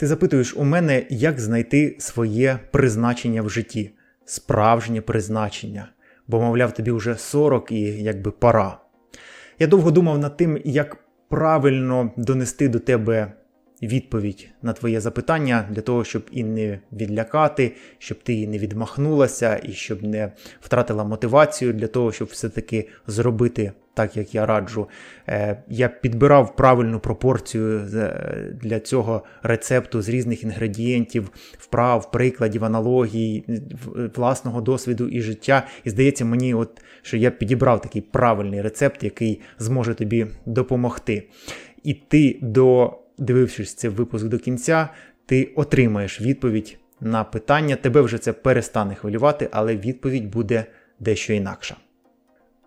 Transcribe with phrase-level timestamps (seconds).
[0.00, 3.90] Ти запитуєш у мене, як знайти своє призначення в житті,
[4.24, 5.88] справжнє призначення,
[6.28, 8.78] бо, мовляв, тобі вже 40 і якби пора.
[9.58, 10.96] Я довго думав над тим, як
[11.28, 13.32] правильно донести до тебе
[13.82, 19.72] відповідь на твоє запитання для того, щоб і не відлякати, щоб ти не відмахнулася, і
[19.72, 24.88] щоб не втратила мотивацію для того, щоб все-таки зробити так, як я раджу.
[25.28, 27.80] Е, я підбирав правильну пропорцію
[28.62, 33.44] для цього рецепту з різних інгредієнтів, вправ, прикладів, аналогій,
[34.16, 35.66] власного досвіду і життя.
[35.84, 41.28] І здається мені, от, що я підібрав такий правильний рецепт, який зможе тобі допомогти.
[41.82, 44.88] І ти до дивившись цей випуск до кінця,
[45.26, 47.76] ти отримаєш відповідь на питання.
[47.76, 50.64] Тебе вже це перестане хвилювати, але відповідь буде
[51.00, 51.76] дещо інакша.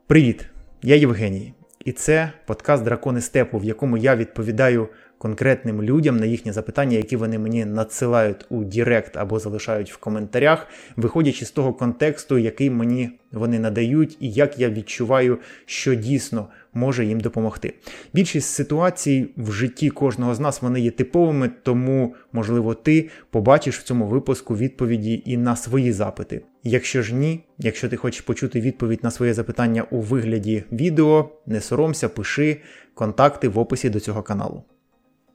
[0.08, 0.46] Привіт!
[0.82, 1.54] Я Євгеній,
[1.86, 4.88] і це подкаст Дракони Степу, в якому я відповідаю
[5.24, 10.68] конкретним людям на їхні запитання, які вони мені надсилають у Direct або залишають в коментарях,
[10.96, 17.06] виходячи з того контексту, який мені вони надають, і як я відчуваю, що дійсно може
[17.06, 17.74] їм допомогти.
[18.14, 23.84] Більшість ситуацій в житті кожного з нас вони є типовими, тому, можливо, ти побачиш в
[23.84, 26.42] цьому випуску відповіді і на свої запити.
[26.64, 31.62] Якщо ж ні, якщо ти хочеш почути відповідь на своє запитання у вигляді відео, не
[31.62, 32.62] соромся, пиши
[32.94, 34.64] контакти в описі до цього каналу.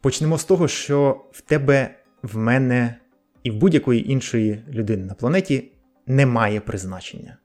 [0.00, 2.94] Почнемо з того, що в тебе, в мене
[3.42, 5.72] і в будь-якої іншої людини на планеті
[6.06, 7.36] немає призначення.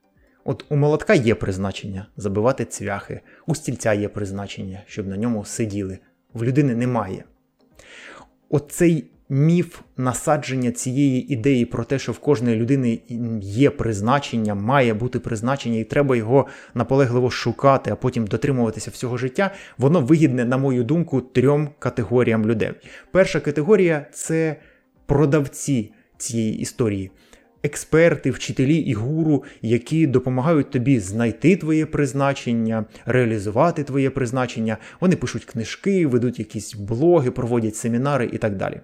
[0.44, 6.00] От у молотка є призначення забивати цвяхи, у стільця є призначення, щоб на ньому сиділи.
[6.34, 7.24] В людини немає.
[8.50, 13.00] Оцей міф насадження цієї ідеї про те, що в кожної людини
[13.42, 19.52] є призначення, має бути призначення, і треба його наполегливо шукати, а потім дотримуватися всього життя,
[19.78, 22.72] воно вигідне, на мою думку, трьом категоріям людей.
[23.12, 24.56] Перша категорія це
[25.06, 27.12] продавці цієї історії
[27.64, 34.78] експерти, вчителі і гуру, які допомагають тобі знайти твоє призначення, реалізувати твоє призначення.
[35.02, 38.82] Вони пишуть книжки, ведуть якісь блоги, проводять семінари і так далі.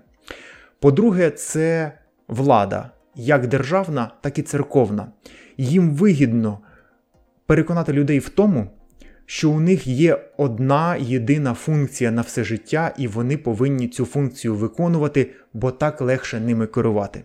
[0.79, 1.91] По-друге, це
[2.28, 5.12] влада, як державна, так і церковна.
[5.57, 6.59] Їм вигідно
[7.45, 8.67] переконати людей в тому,
[9.25, 14.56] що у них є одна єдина функція на все життя, і вони повинні цю функцію
[14.56, 17.23] виконувати, бо так легше ними керувати.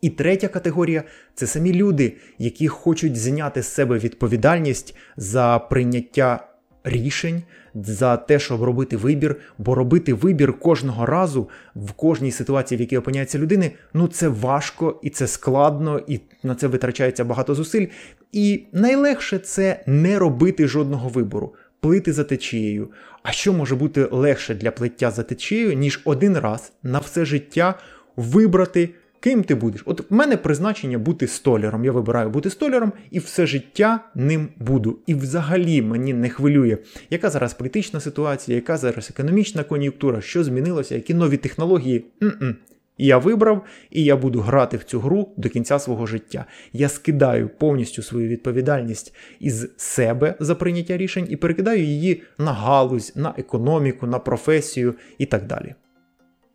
[0.00, 1.02] І третя категорія
[1.34, 6.49] це самі люди, які хочуть зняти з себе відповідальність за прийняття
[6.84, 7.42] рішень,
[7.74, 12.96] за те, щоб робити вибір, бо робити вибір кожного разу в кожній ситуації, в якій
[12.96, 17.86] опиняється людини, ну це важко і це складно, і на це витрачається багато зусиль.
[18.32, 22.88] І найлегше це не робити жодного вибору, плити за течією.
[23.22, 27.74] А що може бути легше для плиття за течією, ніж один раз на все життя
[28.16, 28.90] вибрати?
[29.20, 29.82] Ким ти будеш?
[29.84, 31.84] От в мене призначення бути столяром.
[31.84, 34.98] Я вибираю бути столяром і все життя ним буду.
[35.06, 36.78] І взагалі мені не хвилює,
[37.10, 42.04] яка зараз політична ситуація, яка зараз економічна кон'юнктура, що змінилося, які нові технології.
[42.22, 42.56] Н-н.
[42.98, 46.44] Я вибрав, і я буду грати в цю гру до кінця свого життя.
[46.72, 53.12] Я скидаю повністю свою відповідальність із себе за прийняття рішень і перекидаю її на галузь,
[53.16, 55.74] на економіку, на професію і так далі.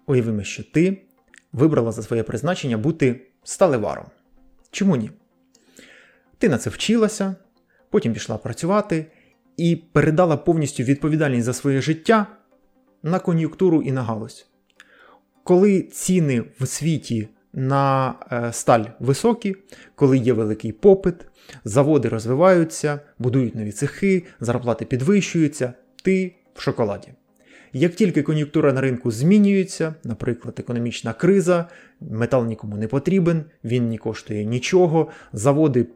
[0.07, 0.97] Уявимо, що ти
[1.55, 4.05] вибрала за своє призначення бути сталеваром.
[4.71, 5.11] Чому ні?
[6.37, 7.35] Ти на це вчилася,
[7.89, 9.05] потім пішла працювати
[9.57, 12.27] і передала повністю відповідальність за своє життя
[13.03, 14.47] на кон'юнктуру і на галузь.
[15.43, 19.55] Коли ціни в світі на е, сталь високі,
[19.95, 21.15] коли є великий попит,
[21.63, 25.73] заводи розвиваються, будують нові цехи, зарплати підвищуються,
[26.03, 27.07] ти в шоколаді.
[27.77, 31.65] Як тільки кон'юнктура на ринку змінюється, наприклад, економічна криза,
[32.01, 35.87] метал нікому не потрібен, він не коштує нічого, заводи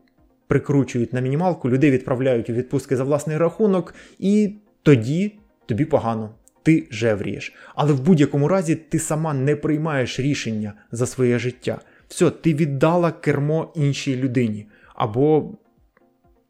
[0.47, 5.35] прикручують на мінімалку, людей відправляють у відпустки за власний рахунок, і тоді
[5.65, 6.35] тобі погано.
[6.63, 7.53] Ти жеврієш.
[7.75, 11.81] Але в будь-якому разі ти сама не приймаєш рішення за своє життя.
[12.07, 15.51] Все, ти віддала кермо іншій людині або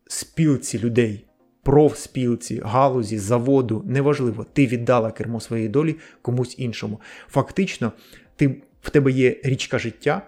[0.07, 1.28] спілці людей
[1.63, 7.01] профспілці, галузі, заводу, неважливо, ти віддала кермо своєї долі комусь іншому.
[7.27, 7.91] Фактично,
[8.35, 10.21] ти, в тебе є річка життя,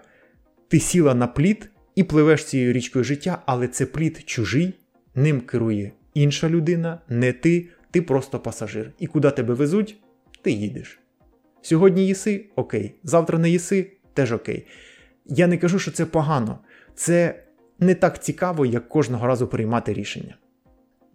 [0.68, 4.74] ти сіла на плід і пливеш цією річкою життя, але це плід чужий,
[5.14, 8.92] ним керує інша людина, не ти, ти просто пасажир.
[8.98, 9.96] І куди тебе везуть,
[10.42, 10.98] ти їдеш.
[11.62, 14.66] Сьогодні їси окей, завтра не їси теж окей.
[15.26, 16.58] Я не кажу, що це погано.
[16.94, 17.42] Це
[17.78, 20.36] не так цікаво, як кожного разу приймати рішення.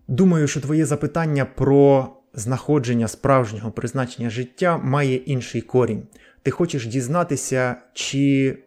[0.08, 6.08] Думаю, що твоє запитання про знаходження справжнього призначення життя має інший корінь.
[6.42, 8.58] Ти хочеш дізнатися, чи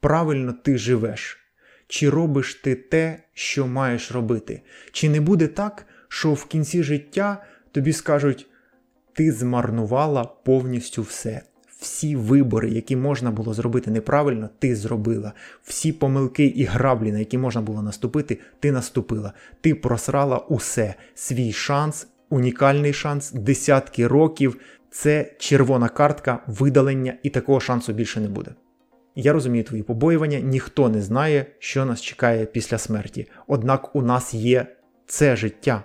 [0.00, 1.38] правильно ти живеш,
[1.86, 4.62] чи робиш ти те, що маєш робити.
[4.92, 8.46] Чи не буде так, що в кінці життя тобі скажуть,
[9.12, 11.42] ти змарнувала повністю все.
[11.82, 15.32] Всі вибори, які можна було зробити неправильно, ти зробила.
[15.62, 19.32] Всі помилки і граблі, на які можна було наступити, ти наступила.
[19.60, 20.94] Ти просрала усе.
[21.14, 24.56] Свій шанс, унікальний шанс, десятки років.
[24.90, 28.50] Це червона картка, видалення, і такого шансу більше не буде.
[29.14, 33.28] Я розумію твої побоювання, ніхто не знає, що нас чекає після смерті.
[33.46, 34.66] Однак у нас є
[35.06, 35.84] це життя.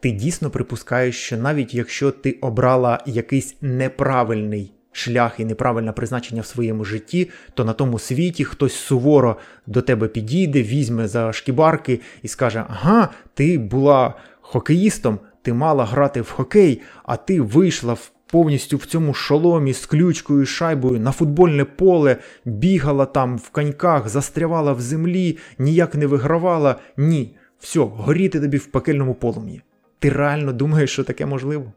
[0.00, 6.46] Ти дійсно припускаєш, що навіть якщо ти обрала якийсь неправильний шлях і неправильне призначення в
[6.46, 12.28] своєму житті, то на тому світі хтось суворо до тебе підійде, візьме за шкібарки і
[12.28, 18.10] скаже: Ага, ти була хокеїстом, ти мала грати в хокей, а ти вийшла в.
[18.32, 24.72] Повністю в цьому шоломі з ключкою, шайбою на футбольне поле, бігала там в коньках, застрявала
[24.72, 26.76] в землі, ніяк не вигравала.
[26.96, 29.62] Ні, все, горіти тобі в пекельному полум'ї.
[29.98, 31.72] Ти реально думаєш, що таке можливо?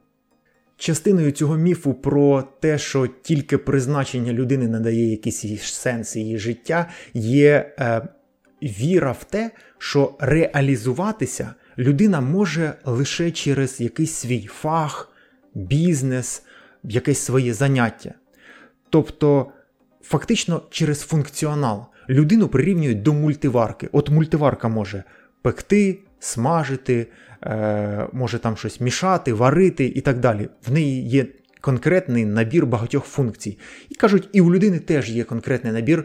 [0.78, 7.74] Частиною цього міфу про те, що тільки призначення людини надає якийсь сенс її життя, є
[7.80, 8.02] е,
[8.64, 15.10] віра в те, що реалізуватися людина може лише через якийсь свій фах,
[15.54, 16.44] бізнес,
[16.84, 18.14] якесь своє заняття.
[18.90, 19.52] Тобто,
[20.02, 23.90] фактично через функціонал людину прирівнюють до мультиварки.
[23.92, 25.04] От мультиварка може
[25.42, 27.08] пекти, смажити,
[27.45, 30.50] е, може там щось мішати, варити і так далі.
[30.68, 31.25] В неї є
[31.63, 33.57] конкретний набір багатьох функцій.
[33.90, 36.04] І кажуть, і у людини теж є конкретний набір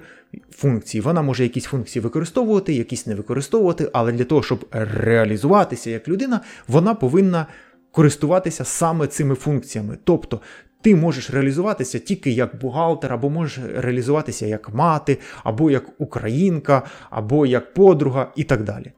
[0.50, 1.00] функцій.
[1.00, 6.40] Вона може якісь функції використовувати, якісь не використовувати, але для того, щоб реалізуватися як людина,
[6.68, 7.46] вона повинна
[7.92, 9.98] користуватися саме цими функціями.
[10.04, 10.40] Тобто
[10.80, 17.46] ти можеш реалізуватися тільки як бухгалтер, або можеш реалізуватися як мати, або як українка, або
[17.46, 18.92] як подруга і так далі.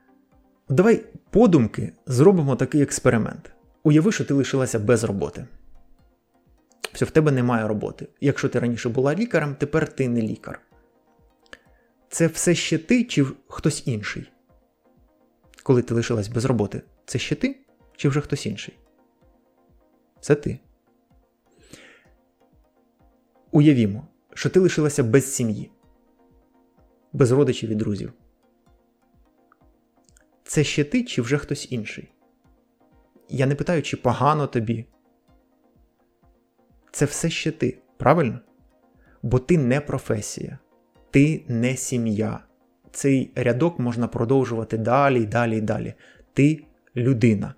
[0.71, 3.53] Давай подумки зробимо такий експеримент.
[3.83, 5.47] Уяви, що ти лишилася без роботи.
[6.93, 8.09] Все, в тебе немає роботи.
[8.21, 10.61] Якщо ти раніше була лікарем, тепер ти не лікар.
[12.09, 14.33] Це все ще ти чи хтось інший?
[15.63, 17.57] Коли ти лишилась без роботи, це ще ти
[17.97, 18.79] чи вже хтось інший?
[20.21, 20.59] Це ти.
[23.51, 25.71] Уявімо, що ти лишилася без сім'ї,
[27.13, 28.13] без родичів і друзів.
[30.51, 32.13] Це ще ти чи вже хтось інший?
[33.29, 34.87] Я не питаю, чи погано тобі.
[36.93, 38.41] Це все ще ти, правильно?
[39.23, 40.59] Бо ти не професія,
[41.11, 42.41] ти не сім'я.
[42.93, 45.95] Цей рядок можна продовжувати далі, далі і далі.
[46.33, 46.65] Ти
[46.97, 47.55] людина.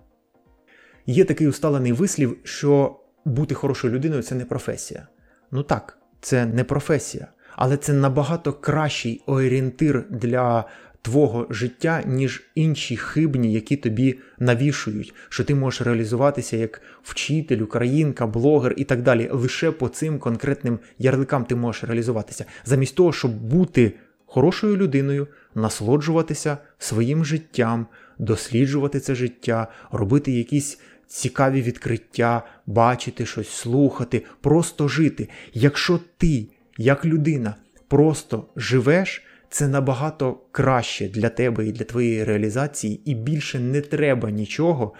[1.06, 5.08] Є такий усталений вислів, що бути хорошою людиною це не професія.
[5.50, 10.64] Ну так, це не професія, але це набагато кращий орієнтир для
[11.02, 18.26] твого життя, ніж інші хибні, які тобі навішують, що ти можеш реалізуватися як вчитель, українка,
[18.26, 19.28] блогер і так далі.
[19.32, 23.93] Лише по цим конкретним ярликам ти можеш реалізуватися, замість того, щоб бути
[24.26, 27.87] хорошою людиною, насолоджуватися своїм життям,
[28.19, 30.78] досліджувати це життя, робити якісь.
[31.06, 35.28] Цікаві відкриття, бачити щось, слухати, просто жити.
[35.54, 36.46] Якщо ти,
[36.78, 37.54] як людина,
[37.88, 44.30] просто живеш, це набагато краще для тебе і для твоєї реалізації, і більше не треба
[44.30, 44.92] нічого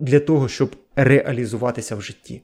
[0.00, 2.42] для того, щоб реалізуватися в житті.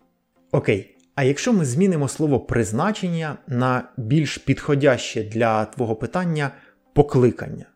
[0.52, 6.50] Окей, а якщо ми змінимо слово призначення на більш підходяще для твого питання
[6.92, 7.66] покликання.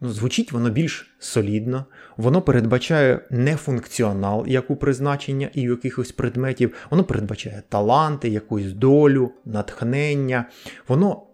[0.00, 1.84] Ну, Звучить воно більш солідно,
[2.16, 8.72] воно передбачає не функціонал, як у призначення і у якихось предметів, воно передбачає таланти, якусь
[8.72, 10.44] долю, натхнення,
[10.88, 11.26] воно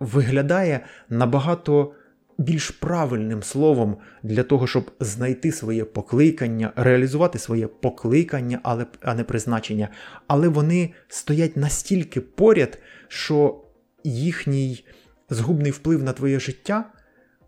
[0.00, 1.92] виглядає набагато
[2.38, 9.24] більш правильним словом для того, щоб знайти своє покликання, реалізувати своє покликання, але, а не
[9.24, 9.88] призначення.
[10.26, 13.64] Але вони стоять настільки поряд, що
[14.04, 14.84] їхній
[15.30, 16.84] згубний вплив на твоє життя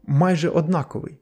[0.06, 1.18] майже однаковий.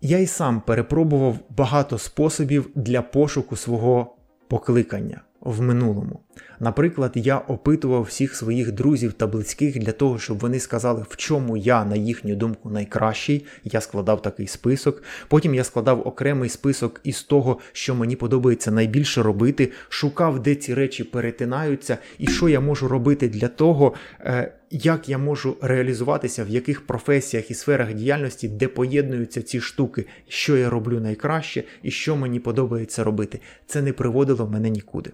[0.00, 4.16] Я й сам перепробував багато способів для пошуку свого
[4.48, 6.20] покликання в минулому.
[6.60, 11.56] Наприклад, я опитував всіх своїх друзів та близьких для того, щоб вони сказали, в чому
[11.56, 13.46] я, на їхню думку, найкращий.
[13.64, 15.02] Я складав такий список.
[15.28, 20.74] Потім я складав окремий список із того, що мені подобається найбільше робити, шукав, де ці
[20.74, 26.48] речі перетинаються, і що я можу робити для того, е, як я можу реалізуватися, в
[26.48, 32.16] яких професіях і сферах діяльності, де поєднуються ці штуки, що я роблю найкраще і що
[32.16, 33.40] мені подобається робити.
[33.66, 35.10] Це не приводило мене нікуди.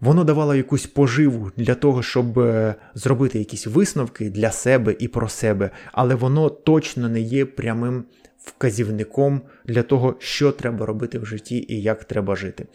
[0.00, 5.28] Воно давало якусь поживу для того, щоб е, зробити якісь висновки для себе і про
[5.28, 8.04] себе, але воно точно не є прямим
[8.44, 12.66] вказівником для того, що треба робити в житті і як треба жити.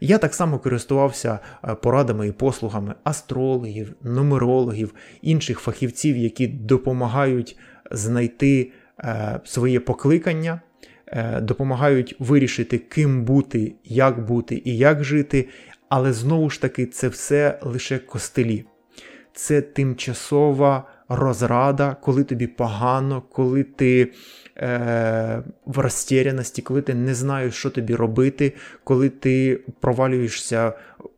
[0.00, 7.56] Я так само користувався е, порадами і послугами астрологів, нумерологів, інших фахівців, які допомагають
[7.90, 10.60] знайти е, своє покликання.
[11.42, 15.48] Допомагають вирішити, ким бути, як бути і як жити,
[15.88, 18.64] але знову ж таки, це все лише костелі.
[19.32, 24.12] Це тимчасова розрада, коли тобі погано, коли ти
[24.56, 28.52] е, в розтіряності, коли ти не знаєш, що тобі робити,
[28.84, 30.72] коли ти провалюєшся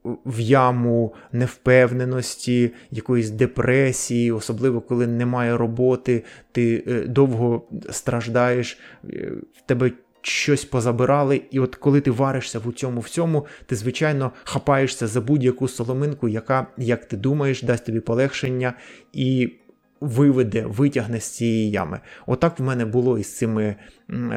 [0.04, 9.60] в яму невпевненості, якоїсь депресії, особливо коли немає роботи, ти е, довго страждаєш, е, в
[9.66, 9.90] тебе
[10.26, 15.68] щось позабирали, і от коли ти варишся в цьому всьому, ти, звичайно, хапаєшся за будь-яку
[15.68, 18.74] соломинку, яка, як ти думаєш, дасть тобі полегшення
[19.12, 19.52] і
[20.00, 22.00] виведе, витягне з цієї ями.
[22.26, 23.76] Отак в мене було із цими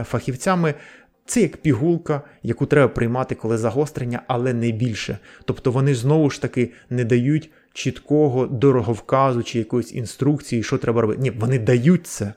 [0.03, 0.73] фахівцями.
[1.25, 5.17] Це як пігулка, яку треба приймати, коли загострення, але не більше.
[5.45, 11.21] Тобто вони знову ж таки не дають чіткого дороговказу чи якоїсь інструкції, що треба робити.
[11.21, 12.33] Ні, вони дають це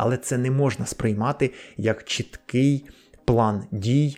[0.00, 2.88] але це не можна сприймати як чіткий
[3.24, 4.16] план дій,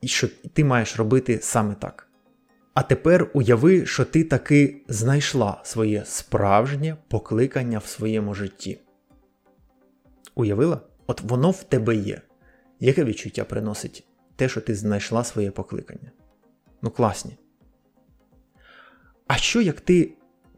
[0.00, 2.08] і що ти маєш робити саме так.
[2.74, 8.80] А тепер уяви, що ти таки знайшла своє справжнє покликання в своєму житті.
[10.34, 10.80] Уявила?
[11.06, 12.20] От воно в тебе є.
[12.80, 16.10] Яке відчуття приносить те, що ти знайшла своє покликання?
[16.82, 17.36] Ну, класні.
[19.26, 20.12] А що як ти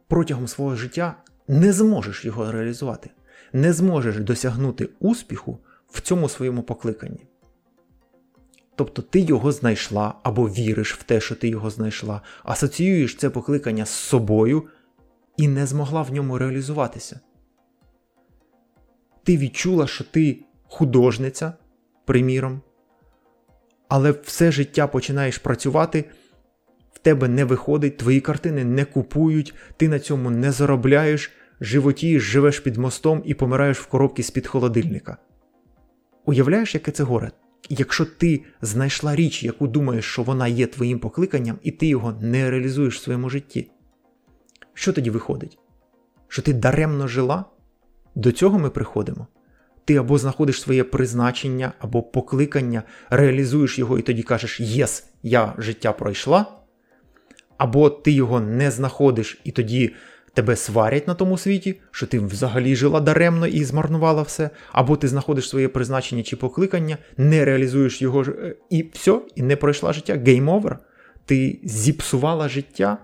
[0.08, 1.16] протягом свого життя
[1.48, 3.10] не зможеш його реалізувати?
[3.56, 5.58] Не зможеш досягнути успіху
[5.88, 7.26] в цьому своєму покликанні.
[8.74, 13.86] Тобто ти його знайшла або віриш в те, що ти його знайшла, асоціюєш це покликання
[13.86, 14.68] з собою
[15.36, 17.20] і не змогла в ньому реалізуватися.
[19.24, 21.52] Ти відчула, що ти художниця,
[22.04, 22.60] приміром,
[23.88, 26.04] але все життя починаєш працювати,
[26.92, 32.60] в тебе не виходить, твої картини не купують, ти на цьому не заробляєш, животієш, живеш
[32.60, 35.16] під мостом і помираєш в коробці з-під холодильника.
[36.24, 37.30] Уявляєш, яке це горе?
[37.68, 42.50] Якщо ти знайшла річ, яку думаєш, що вона є твоїм покликанням, і ти його не
[42.50, 43.70] реалізуєш в своєму житті,
[44.74, 45.58] що тоді виходить?
[46.28, 47.44] Що ти даремно жила?
[48.14, 49.26] До цього ми приходимо.
[49.84, 55.92] Ти або знаходиш своє призначення, або покликання, реалізуєш його і тоді кажеш Yes, я життя
[55.92, 56.46] пройшла,
[57.58, 59.94] або ти його не знаходиш і тоді
[60.36, 65.08] тебе сварять на тому світі, що ти взагалі жила даремно і змарнувала все, або ти
[65.08, 70.14] знаходиш своє призначення чи покликання, не реалізуєш його е, і все, і не пройшла життя.
[70.14, 70.76] Game over.
[71.24, 72.98] Ти зіпсувала життя.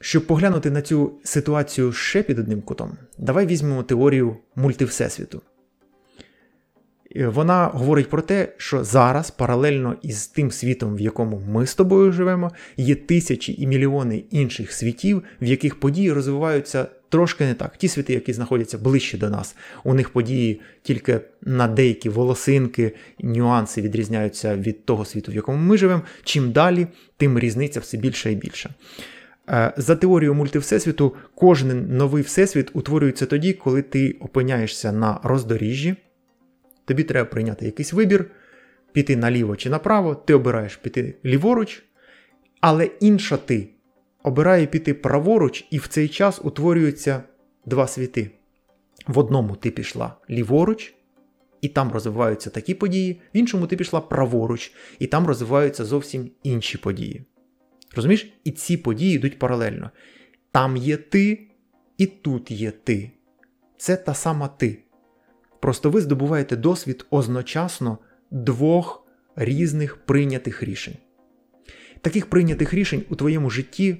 [0.00, 5.42] Щоб поглянути на цю ситуацію ще під одним кутом, давай візьмемо теорію мультивсесвіту.
[7.14, 12.12] Вона говорить про те, що зараз, паралельно із тим світом, в якому ми з тобою
[12.12, 17.76] живемо, є тисячі і мільйони інших світів, в яких події розвиваються трошки не так.
[17.76, 23.82] Ті світи, які знаходяться ближче до нас, у них події тільки на деякі волосинки, нюанси
[23.82, 26.02] відрізняються від того світу, в якому ми живемо.
[26.24, 28.74] Чим далі, тим різниця все більше і більше.
[29.48, 35.96] Е, за теорією мультивсесвіту, кожен новий всесвіт утворюється тоді, коли ти опиняєшся на роздоріжжі.
[36.84, 38.30] Тобі треба прийняти якийсь вибір,
[38.92, 41.82] піти наліво чи направо, ти обираєш піти ліворуч,
[42.60, 43.68] але інша ти
[44.22, 47.22] обирає піти праворуч, і в цей час утворюються
[47.66, 48.30] два світи.
[49.06, 50.94] В одному ти пішла ліворуч,
[51.60, 56.78] і там розвиваються такі події, в іншому ти пішла праворуч, і там розвиваються зовсім інші
[56.78, 57.24] події.
[57.96, 58.32] Розумієш?
[58.44, 59.90] І ці події йдуть паралельно.
[60.52, 61.48] Там є ти,
[61.98, 63.10] і тут є ти.
[63.76, 64.78] Це та сама ти.
[65.64, 67.98] Просто ви здобуваєте досвід одночасно
[68.30, 69.06] двох
[69.36, 70.94] різних прийнятих рішень.
[72.00, 73.96] Таких прийнятих рішень у твоєму житті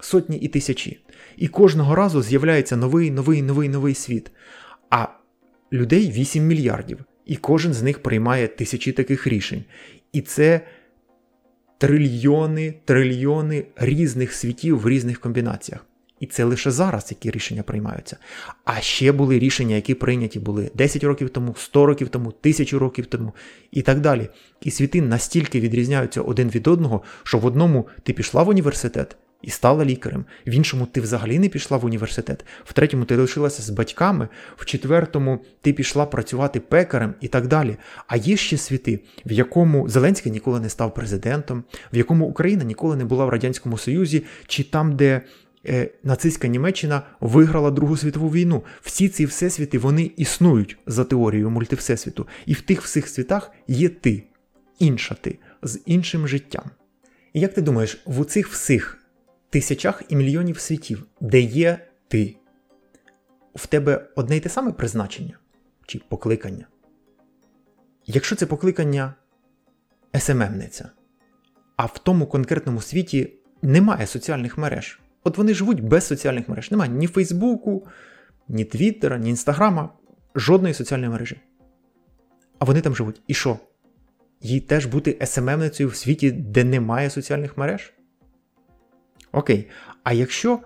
[0.00, 0.98] сотні і тисячі.
[1.36, 4.30] І кожного разу з'являється новий, новий, новий новий світ.
[4.90, 5.08] А
[5.72, 9.64] людей 8 мільярдів, і кожен з них приймає тисячі таких рішень.
[10.12, 10.60] І це
[11.78, 15.86] трильйони, трильйони різних світів в різних комбінаціях.
[16.22, 18.16] І це лише зараз, які рішення приймаються.
[18.64, 23.06] А ще були рішення, які прийняті були 10 років тому, 100 років тому, 1000 років
[23.06, 23.32] тому
[23.70, 24.28] і так далі.
[24.60, 29.50] І світи настільки відрізняються один від одного, що в одному ти пішла в університет і
[29.50, 33.70] стала лікарем, в іншому ти взагалі не пішла в університет, в третьому ти лишилася з
[33.70, 37.76] батьками, в четвертому ти пішла працювати пекарем і так далі.
[38.06, 42.96] А є ще світи, в якому Зеленський ніколи не став президентом, в якому Україна ніколи
[42.96, 45.20] не була в Радянському Союзі, чи там, де
[46.02, 48.64] нацистська Німеччина виграла Другу світову війну.
[48.82, 52.26] Всі ці всесвіти вони існують за теорією мультивсесвіту.
[52.46, 54.22] І в тих всіх світах є ти,
[54.78, 56.70] інша ти, з іншим життям.
[57.32, 58.98] І як ти думаєш, в цих всіх
[59.50, 62.36] тисячах і мільйонів світів, де є ти,
[63.54, 65.38] в тебе одне й те саме призначення
[65.86, 66.66] чи покликання?
[68.06, 69.14] Якщо це покликання
[70.18, 70.90] СММниця,
[71.76, 75.01] а в тому конкретному світі немає соціальних мереж.
[75.24, 76.70] От вони живуть без соціальних мереж.
[76.70, 77.86] Немає ні Фейсбуку,
[78.48, 79.88] ні Твіттера, ні Інстаграма,
[80.34, 81.40] жодної соціальної мережі.
[82.58, 83.20] А вони там живуть.
[83.26, 83.58] І що?
[84.40, 87.92] Їй теж бути SMM ницею в світі, де немає соціальних мереж?
[89.32, 89.68] Окей.
[90.02, 90.60] А якщо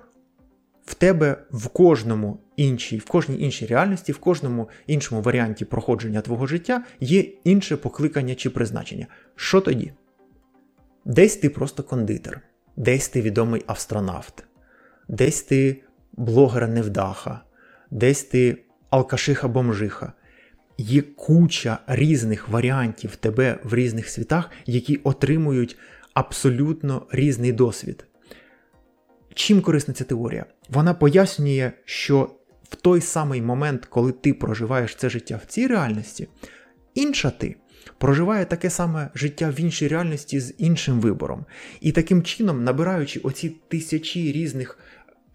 [0.84, 6.46] в тебе в кожному іншій, в кожній іншій реальності, в кожному іншому варіанті проходження твого
[6.46, 9.92] життя є інше покликання чи призначення, що тоді?
[11.04, 12.40] Десь ти просто кондитер,
[12.76, 14.44] десь ти відомий астронавт,
[15.08, 17.40] десь ти блогер невдаха,
[17.90, 18.58] десь ти
[18.90, 20.12] алкашиха-бомжиха.
[20.78, 25.76] Є куча різних варіантів тебе в різних світах, які отримують
[26.14, 28.06] абсолютно різний досвід.
[29.34, 30.46] Чим корисна ця теорія?
[30.68, 32.30] Вона пояснює, що
[32.70, 36.28] в той самий момент, коли ти проживаєш це життя в цій реальності,
[36.94, 37.56] інша ти
[37.98, 41.44] проживає таке саме життя в іншій реальності з іншим вибором.
[41.80, 44.78] І таким чином, набираючи оці тисячі різних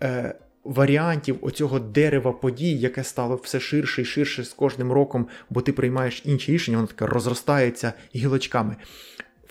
[0.04, 5.62] е, варіантів оцього дерева подій, яке стало все ширше і ширше з кожним роком, бо
[5.62, 8.76] ти приймаєш інші рішення, воно таке розростається гілочками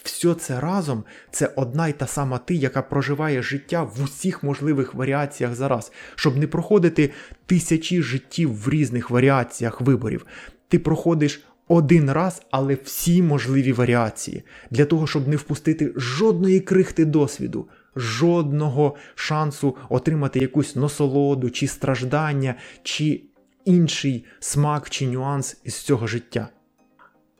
[0.03, 4.95] все це разом це одна й та сама ти, яка проживає життя в усіх можливих
[4.95, 7.11] варіаціях зараз, щоб не проходити
[7.47, 10.27] тисячі життів в різних варіаціях виборів.
[10.69, 17.05] Ти проходиш один раз, але всі можливі варіації, для того, щоб не впустити жодної крихти
[17.05, 23.21] досвіду, жодного шансу отримати якусь насолоду, чи страждання, чи
[23.65, 26.49] інший смак чи нюанс із цього життя.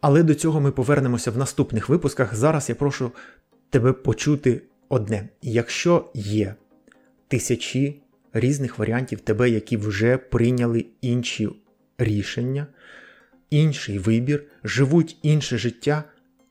[0.01, 2.35] Але до цього ми повернемося в наступних випусках.
[2.35, 3.13] Зараз я прошу
[3.71, 5.29] тебе почути одне.
[5.43, 6.55] Якщо є
[7.29, 11.49] тисячі різних варіантів тебе, які вже прийняли інші
[11.99, 12.67] рішення,
[13.51, 16.05] інший вибір, живуть інше життя,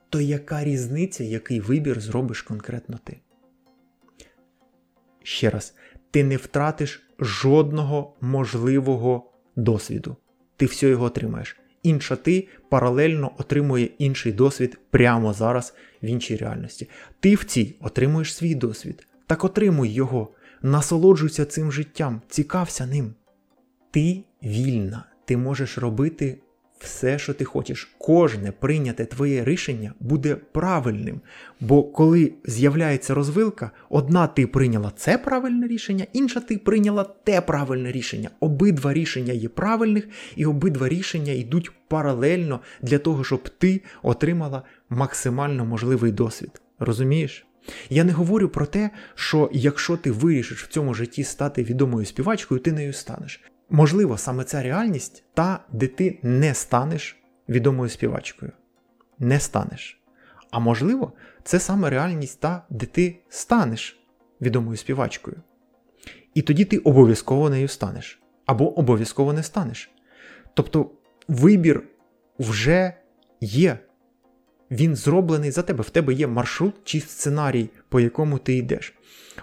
[0.10, 3.20] то яка різниця, який вибір зробиш конкретно ти?
[5.24, 5.76] Ще раз,
[6.12, 10.18] ти не втратиш жодного можливого досвіду.
[10.58, 16.90] Ти все його отримаєш інша ти паралельно отримує інший досвід прямо зараз в іншій реальності.
[17.20, 19.08] Ти в цій отримуєш свій досвід.
[19.28, 20.30] Так отримуй його,
[20.62, 23.14] насолоджуйся цим життям, цікався ним.
[23.92, 26.38] Ти вільна, ти можеш робити
[26.80, 31.22] все, що ти хочеш, кожне прийняте твоє рішення буде правильним.
[31.60, 37.92] Бо коли з'являється розвилка, одна ти прийняла це правильне рішення, інша ти прийняла те правильне
[37.92, 38.30] рішення.
[38.40, 45.66] Обидва рішення є правильних, і обидва рішення йдуть паралельно для того, щоб ти отримала максимально
[45.66, 46.62] можливий досвід.
[46.80, 47.46] Розумієш?
[47.90, 52.62] Я не говорю про те, що якщо ти вирішиш в цьому житті стати відомою співачкою,
[52.62, 53.42] ти нею станеш.
[53.70, 57.18] Можливо, саме ця реальність та, де ти не станеш
[57.50, 58.52] відомою співачкою.
[59.20, 60.02] Не станеш.
[60.52, 64.00] А можливо, це саме реальність та, де ти станеш
[64.42, 65.38] відомою співачкою.
[66.34, 68.22] І тоді ти обов'язково нею станеш.
[68.46, 69.92] Або обов'язково не станеш.
[70.54, 70.92] Тобто
[71.28, 71.84] вибір
[72.40, 72.94] вже
[73.42, 73.80] є.
[74.72, 75.82] Він зроблений за тебе.
[75.84, 78.94] В тебе є маршрут чи сценарій, по якому ти йдеш.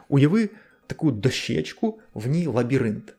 [0.09, 0.51] Уяви
[0.87, 3.15] таку дощечку, в ній лабіринт.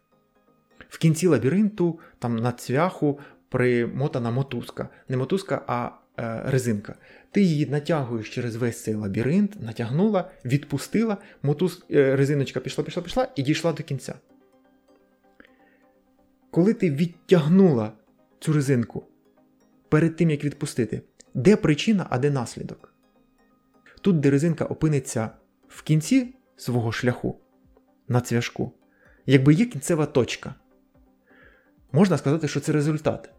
[0.90, 3.20] В кінці лабіринту, там на цвяху
[3.50, 4.90] примотана мотузка.
[5.10, 6.96] Не мотузка, а е, резинка.
[7.32, 13.28] Ти її натягуєш через весь цей лабіринт, натягнула, відпустила, мотуз, е, резиночка пішла, пішла, пішла
[13.36, 14.16] і дійшла до кінця.
[16.52, 17.92] Коли ти відтягнула
[18.40, 19.06] цю резинку
[19.90, 21.02] перед тим, як відпустити,
[21.34, 22.94] де причина, а де наслідок?
[24.02, 25.30] Тут, де резинка опиниться
[25.68, 27.40] в кінці свого шляху
[28.08, 28.72] на цвяшку,
[29.26, 30.56] якби є кінцева точка.
[31.92, 33.30] Можна сказати, що це результат.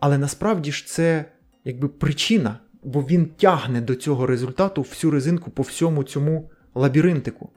[0.00, 1.24] Але насправді ж це
[1.64, 7.50] якби причина, бо він тягне до цього результату всю резинку по всьому цьому лабіринтику.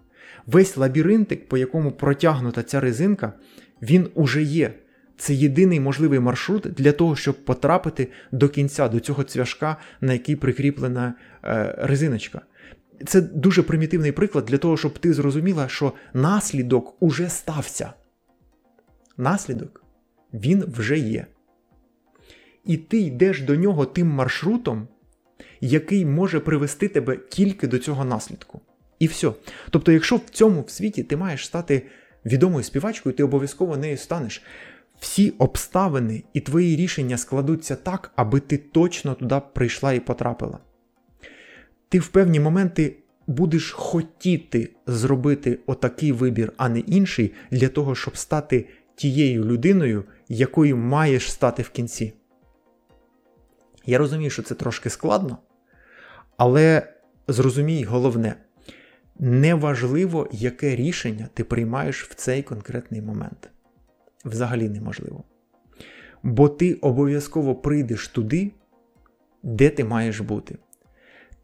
[0.46, 3.34] Весь лабіринтик, по якому протягнута ця резинка,
[3.82, 4.74] він уже є.
[5.18, 10.36] Це єдиний можливий маршрут для того, щоб потрапити до кінця, до цього цвяшка, на який
[10.36, 12.42] прикріплена е, резиночка.
[13.06, 17.94] Це дуже примітивний приклад для того, щоб ти зрозуміла, що наслідок уже стався.
[19.18, 19.81] Наслідок
[20.34, 21.26] він вже є.
[22.65, 24.88] І ти йдеш до нього тим маршрутом,
[25.62, 28.62] який може привести тебе тільки до цього наслідку.
[29.00, 29.32] І все.
[29.70, 31.82] Тобто, якщо в цьому в світі ти маєш стати
[32.26, 34.44] відомою співачкою, ти обов'язково нею станеш.
[35.00, 40.60] Всі обставини і твої рішення складуться так, аби ти точно туди прийшла і потрапила.
[41.89, 42.96] Ти в певні моменти
[43.28, 48.65] будеш хотіти зробити отакий вибір, а не інший, для того, щоб стати
[48.96, 52.13] тією людиною, якою маєш стати в кінці.
[53.86, 55.38] Я розумію, що це трошки складно,
[56.38, 56.94] але
[57.28, 58.36] зрозумій головне,
[59.20, 63.50] неважливо, яке рішення ти приймаєш в цей конкретний момент.
[64.26, 65.24] Взагалі неможливо.
[66.24, 68.52] Бо ти обов'язково прийдеш туди,
[69.44, 70.58] де ти маєш бути.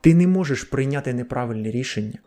[0.02, 2.20] Ти не можеш прийняти неправильне рішення,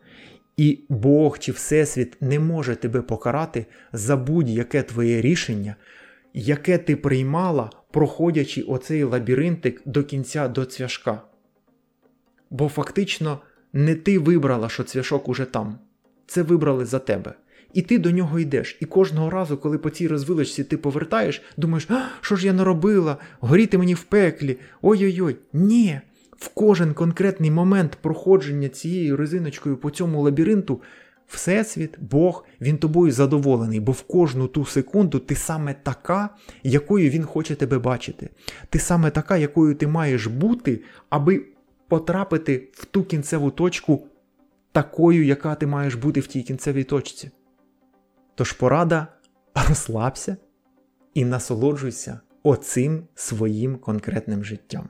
[0.57, 5.75] і Бог чи Всесвіт не може тебе покарати за будь-яке твоє рішення,
[6.33, 11.21] яке ти приймала, проходячи оцей лабіринтик до кінця до цвяшка.
[12.49, 13.39] Бо фактично
[13.73, 15.79] не ти вибрала, що цвяшок уже там.
[16.27, 17.33] Це вибрали за тебе.
[17.73, 18.77] І ти до нього йдеш.
[18.79, 21.87] І кожного разу, коли по цій розвилочці ти повертаєш, думаєш,
[22.21, 23.17] що ж я наробила?
[23.39, 24.57] Горіти мені в пеклі.
[24.81, 25.35] Ой-ой-ой.
[25.53, 26.01] Ні.
[26.37, 30.81] В кожен конкретний момент проходження цією резиночкою по цьому лабіринту,
[31.31, 36.29] Всесвіт, Бог, він тобою задоволений, бо в кожну ту секунду ти саме така,
[36.63, 38.29] якою він хоче тебе бачити.
[38.69, 41.45] Ти саме така, якою ти маєш бути, аби
[41.87, 44.07] потрапити в ту кінцеву точку,
[44.71, 47.31] такою, яка ти маєш бути в тій кінцевій точці.
[48.35, 49.07] Тож порада
[49.67, 50.37] розслабся
[51.13, 54.89] і насолоджуйся оцим своїм конкретним життям.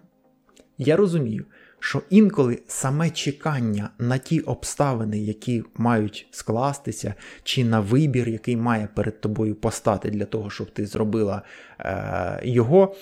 [0.78, 1.46] Я розумію,
[1.84, 7.14] що інколи саме чекання на ті обставини, які мають скластися,
[7.44, 11.42] чи на вибір, який має перед тобою постати для того, щоб ти зробила
[11.80, 12.96] е, його,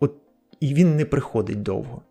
[0.00, 0.14] от,
[0.60, 2.02] і він не приходить довго.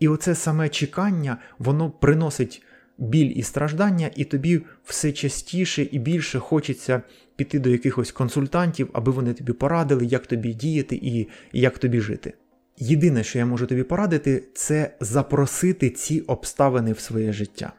[0.00, 2.62] І оце саме чекання, воно приносить
[2.98, 7.02] біль і страждання, і тобі все частіше і більше хочеться
[7.36, 12.34] піти до якихось консультантів, аби вони тобі порадили, як тобі діяти і як тобі жити.
[12.78, 17.72] Єдине, що я можу тобі порадити, це запросити ці обставини в своє життя.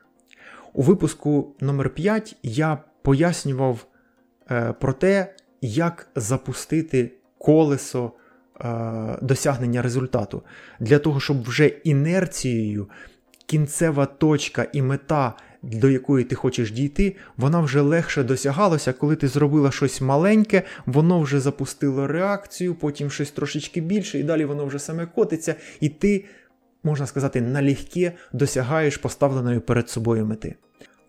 [0.73, 3.85] У випуску номер 5 я пояснював
[4.51, 8.11] е, про те, як запустити колесо
[8.61, 10.43] е, досягнення результату,
[10.79, 12.89] для того, щоб вже інерцією
[13.45, 19.27] кінцева точка і мета до якої ти хочеш дійти, вона вже легше досягалася, коли ти
[19.27, 24.79] зробила щось маленьке, воно вже запустило реакцію, потім щось трошечки більше, і далі воно вже
[24.79, 26.25] саме котиться, і ти,
[26.83, 30.55] можна сказати, налегке досягаєш поставленої перед собою мети.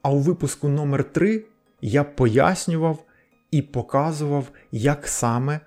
[0.02, 1.44] А у випуску номер 3
[1.80, 3.04] я пояснював
[3.50, 5.60] і показував, як саме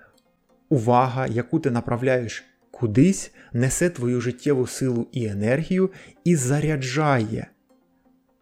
[0.68, 5.90] увага, яку ти направляєш кудись, несе твою життєву силу і енергію
[6.24, 7.46] і заряджає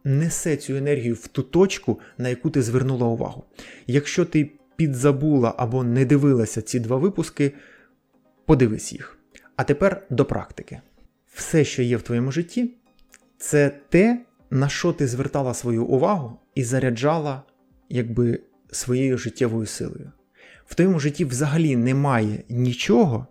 [0.04, 3.44] несе цю енергію в ту точку, на яку ти звернула увагу.
[3.86, 7.52] Якщо ти підзабула або не дивилася ці два випуски,
[8.46, 9.18] подивись їх.
[9.56, 10.80] А тепер до практики.
[11.34, 12.74] Все, що є в твоєму житті,
[13.38, 17.42] це те, на що ти звертала свою увагу і заряджала
[17.88, 20.12] якби своєю життєвою силою.
[20.66, 23.26] В твоєму житті взагалі немає нічого,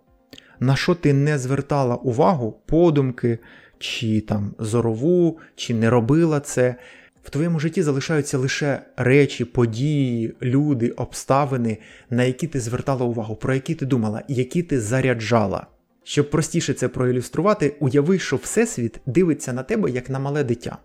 [0.60, 3.38] на що ти не звертала увагу, подумки,
[3.80, 6.76] чи там зорову, чи не робила це.
[7.22, 11.78] В твоєму житті залишаються лише речі, події, люди, обставини,
[12.10, 15.66] на які ти звертала увагу, про які ти думала, які ти заряджала.
[16.04, 20.78] Щоб простіше це проілюструвати, уяви, що Всесвіт дивиться на тебе як на мале дитя.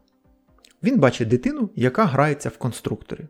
[0.84, 3.26] Він бачить дитину, яка грається в конструкторі.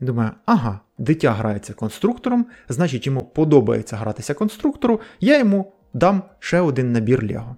[0.00, 6.92] Думає, ага, дитя грається конструктором, значить йому подобається гратися конструктору, я йому дам ще один
[6.92, 7.56] набір Лего.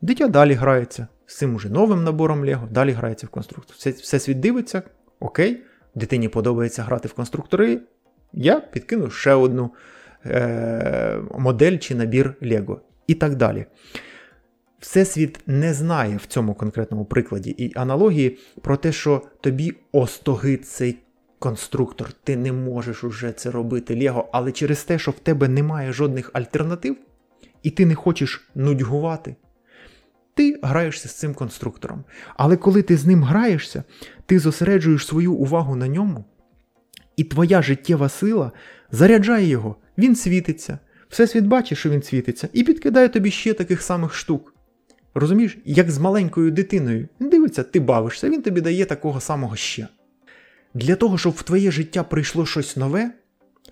[0.00, 3.76] Дитя далі грається з цим уже новим набором Лего, далі грається в конструктор.
[3.76, 4.82] Все, все світ дивиться,
[5.20, 5.62] окей,
[5.94, 7.80] дитині подобається грати в конструктори.
[8.32, 9.70] Я підкину ще одну
[10.26, 12.80] е- модель чи набір Лего.
[13.06, 13.66] І так далі.
[14.80, 20.98] Всесвіт не знає в цьому конкретному прикладі і аналогії про те, що тобі остогид цей
[21.38, 25.92] конструктор, ти не можеш уже це робити Лего, але через те, що в тебе немає
[25.92, 26.96] жодних альтернатив,
[27.62, 29.36] і ти не хочеш нудьгувати,
[30.38, 32.04] Ти граєшся з цим конструктором.
[32.36, 33.82] Але коли ти з ним граєшся,
[34.26, 36.24] ти зосереджуєш свою увагу на ньому,
[37.16, 38.52] і твоя життєва сила
[38.90, 40.78] заряджає його, він світиться.
[41.08, 44.54] Всесвіт бачить, що він світиться, і підкидає тобі ще таких самих штук.
[45.14, 47.08] Розумієш, як з маленькою дитиною.
[47.20, 49.88] Дивиться, ти бавишся, він тобі дає такого самого ще.
[50.74, 53.10] Для того, щоб в твоє життя прийшло щось нове,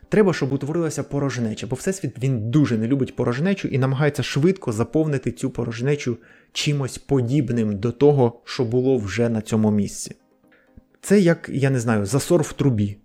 [0.08, 5.32] треба, щоб утворилася порожнеча, бо Всесвіт він дуже не любить порожнечу і намагається швидко заповнити
[5.32, 6.16] цю порожнечу
[6.52, 10.14] чимось подібним до того, що було вже на цьому місці.
[11.00, 12.96] Це як, я не знаю, засор в трубі.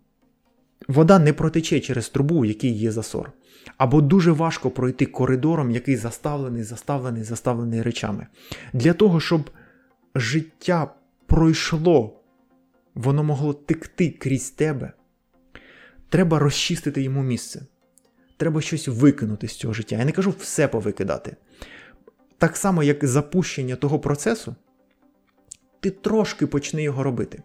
[0.87, 3.31] Вода не протече через трубу, у якій є засор.
[3.77, 8.27] Або дуже важко пройти коридором, який заставлений, заставлений, заставлений речами.
[8.73, 9.49] Для того, щоб
[10.15, 10.93] життя
[11.25, 12.19] пройшло,
[12.95, 14.91] воно могло текти крізь тебе,
[16.11, 17.61] треба розчистити йому місце.
[18.37, 19.95] Треба щось викинути з цього життя.
[19.95, 21.35] Я не кажу все повикидати.
[22.37, 24.55] Так само, як запущення того процесу,
[25.79, 27.43] ти трошки почни його робити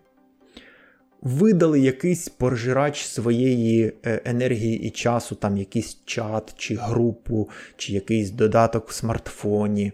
[1.22, 8.30] видали якийсь пожирач своєї е, енергії і часу, там якийсь чат, чи групу, чи якийсь
[8.30, 9.92] додаток в смартфоні.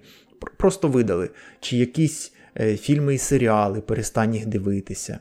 [0.57, 1.31] Просто видали,
[1.61, 2.42] чи якісь е,
[2.81, 5.19] фільми і серіали, перестань їх дивитися.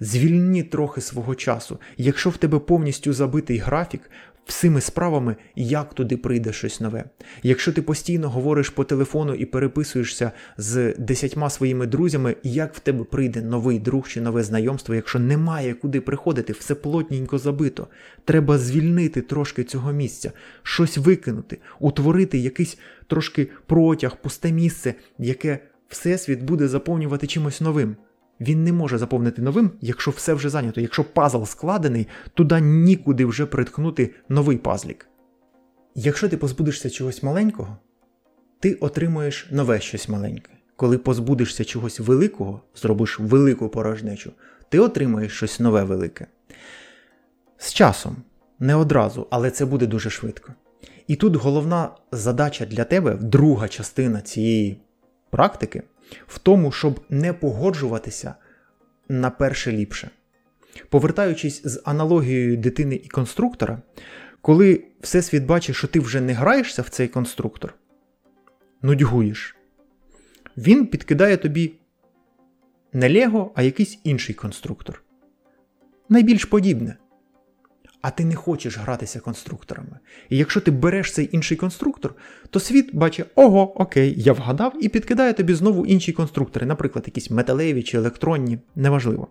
[0.00, 1.78] Звільні трохи свого часу.
[1.96, 4.00] Якщо в тебе повністю забитий графік,
[4.46, 7.04] всіми справами, як туди прийде щось нове.
[7.42, 13.04] Якщо ти постійно говориш по телефону і переписуєшся з десятьма своїми друзями, як в тебе
[13.04, 17.86] прийде новий друг чи нове знайомство, якщо немає куди приходити, все плотненько забито.
[18.24, 25.58] Треба звільнити трошки цього місця, щось викинути, утворити якийсь трошки протяг, пусте місце, яке
[25.92, 27.96] всесвіт буде заповнювати чимось новим.
[28.40, 30.80] Він не може заповнити новим, якщо все вже зайнято.
[30.80, 35.08] Якщо пазл складений, туди нікуди вже приткнути новий пазлік.
[35.94, 37.76] Якщо ти позбудешся чогось маленького,
[38.60, 40.52] ти отримуєш нове щось маленьке.
[40.76, 44.32] Коли позбудешся чогось великого, зробиш велику порожнечу,
[44.68, 46.26] ти отримаєш щось нове велике.
[47.58, 48.16] З часом,
[48.58, 50.52] не одразу, але це буде дуже швидко.
[51.06, 54.80] І тут головна задача для тебе, друга частина цієї
[55.32, 55.82] практики,
[56.26, 58.34] в тому, щоб не погоджуватися
[59.08, 60.10] на перше ліпше.
[60.88, 63.82] Повертаючись з аналогією дитини і конструктора,
[64.40, 67.74] коли Всесвіт бачить, що ти вже не граєшся в цей конструктор,
[68.82, 69.56] нудьгуєш,
[70.56, 71.72] він підкидає тобі
[72.92, 75.02] не Лего, а якийсь інший конструктор.
[76.08, 76.96] Найбільш подібне
[78.02, 79.98] а ти не хочеш гратися конструкторами.
[80.30, 82.14] І якщо ти береш цей інший конструктор,
[82.50, 87.30] то світ бачить, ого, окей, я вгадав, і підкидає тобі знову інші конструктори, наприклад, якісь
[87.30, 89.28] металеві чи електронні, неважливо.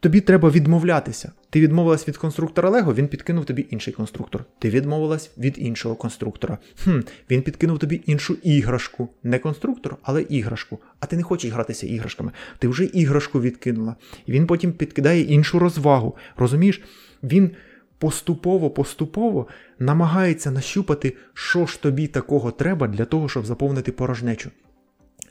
[0.00, 1.32] Тобі треба відмовлятися.
[1.50, 4.44] Ти відмовилась від конструктора Лего, він підкинув тобі інший конструктор.
[4.58, 6.58] Ти відмовилась від іншого конструктора.
[6.84, 9.08] Хм, Він підкинув тобі іншу іграшку.
[9.22, 10.78] Не конструктор, але іграшку.
[11.00, 12.32] А ти не хочеш гратися іграшками.
[12.58, 13.96] Ти вже іграшку відкинула.
[14.26, 16.16] І він потім підкидає іншу розвагу.
[16.36, 16.80] Розумієш?
[17.22, 17.50] Він
[17.98, 19.46] поступово-поступово
[19.78, 24.50] намагається нащупати, що ж тобі такого треба для того, щоб заповнити порожнечу.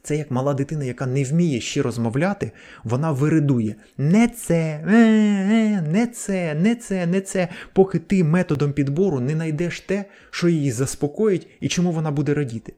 [0.03, 2.51] Це як мала дитина, яка не вміє ще розмовляти,
[2.83, 3.75] вона виридує.
[3.97, 9.33] Не це, е, е, не це, не це, не це, поки ти методом підбору не
[9.33, 12.73] знайдеш те, що її заспокоїть і чому вона буде радіти.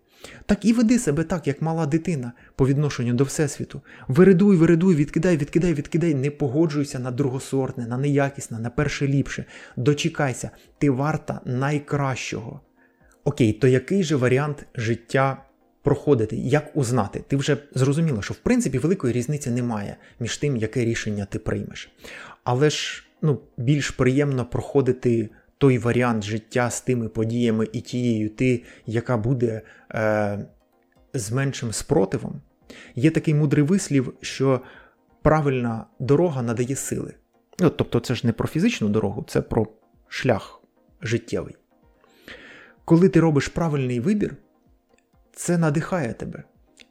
[0.45, 3.81] Так і веди себе так, як мала дитина по відношенню до Всесвіту.
[4.07, 9.45] Виридуй, виридуй, відкидай, відкидай, відкидай, не погоджуйся на другосортне, на неякісне, на перше ліпше.
[9.77, 12.61] Дочекайся, ти варта найкращого.
[13.23, 15.45] Окей, то який же варіант життя
[15.81, 16.35] проходити?
[16.35, 17.23] Як узнати?
[17.27, 21.91] Ти вже зрозуміла, що в принципі великої різниці немає між тим, яке рішення ти приймеш.
[22.43, 25.29] Але ж ну, більш приємно проходити
[25.63, 30.45] той варіант життя з тими подіями і тією ти, яка буде е,
[31.13, 32.41] з меншим спротивом,
[32.95, 34.61] є такий мудрий вислів, що
[35.21, 37.13] правильна дорога надає сили.
[37.59, 39.67] Ну, Тобто, це ж не про фізичну дорогу, це про
[40.07, 40.61] шлях
[41.01, 41.55] життєвий.
[42.85, 44.35] Коли ти робиш правильний вибір,
[45.33, 46.43] це надихає тебе,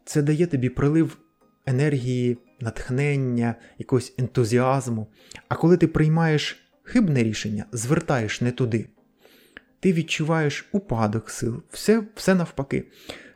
[0.05, 1.19] це дає тобі прилив
[1.67, 5.07] енергії, натхнення, якогось ентузіазму.
[5.49, 6.62] А коли ти приймаєш
[6.93, 8.89] хибне рішення звертаєш не туди.
[9.81, 12.85] Ти відчуваєш упадок сил, все все навпаки.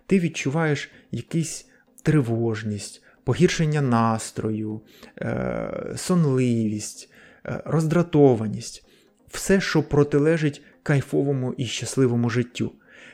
[0.07, 1.67] Ти відчуваєш якусь
[2.03, 4.81] тривожність, погіршення настрою,
[5.21, 7.11] е, сонливість,
[7.47, 8.87] е, роздратованість,
[9.29, 12.73] все, що протилежить кайфовому і щасливому життю.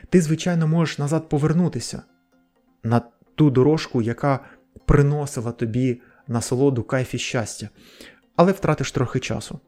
[0.09, 2.01] Ти, звичайно, можеш назад повернутися
[2.83, 3.01] на
[3.35, 4.39] ту дорожку, яка
[4.85, 7.69] приносила тобі насолоду, кайф і щастя,
[8.35, 9.59] але втратиш трохи часу.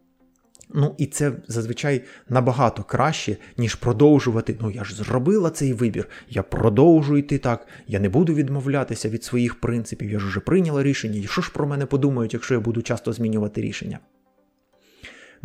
[0.73, 4.58] Ну і це зазвичай набагато краще, ніж продовжувати.
[4.62, 9.23] Ну я ж зробила цей вибір, я продовжую йти так, я не буду відмовлятися від
[9.23, 12.60] своїх принципів, я ж вже прийняла рішення, і що ж про мене подумають, якщо я
[12.60, 13.99] буду часто змінювати рішення?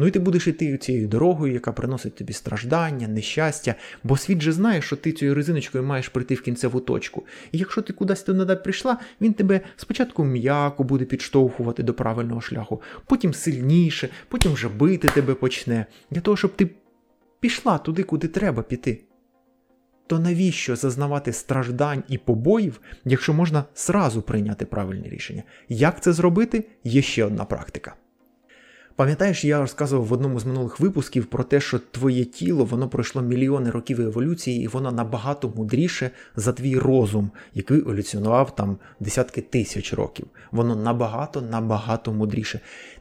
[0.00, 4.52] Ну і ти будеш йти цією дорогою, яка приносить тобі страждання, нещастя, бо світ же
[4.52, 7.26] знає, що ти цією резиночкою маєш прийти в кінцеву точку.
[7.52, 12.82] І якщо ти кудись туди прийшла, він тебе спочатку м'яко буде підштовхувати до правильного шляху,
[13.06, 16.70] потім сильніше, потім вже бити тебе почне, для того, щоб ти
[17.40, 19.04] пішла туди, куди треба піти.
[20.06, 25.42] То навіщо зазнавати страждань і побоїв, якщо можна сразу прийняти правильне рішення?
[25.68, 26.64] Як це зробити?
[26.84, 27.94] Є ще одна практика.
[29.00, 33.22] Пам'ятаєш, я розказував в одному з минулих випусків про те, що твоє тіло воно пройшло
[33.22, 39.94] мільйони років еволюції, і воно набагато мудріше за твій розум, який еволюціонував там десятки тисяч
[39.94, 40.26] років.
[40.50, 42.60] Воно набагато набагато мудріше.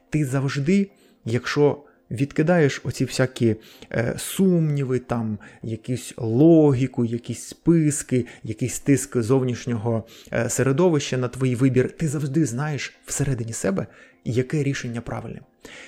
[0.10, 0.92] Ти завжди,
[1.26, 3.56] якщо відкидаєш оці всякі
[3.92, 11.92] е, сумніви, там якусь логіку, якісь списки, якийсь тиск зовнішнього е, середовища на твій вибір,
[11.92, 13.88] ти завжди знаєш всередині себе,
[14.26, 15.40] яке рішення правильне.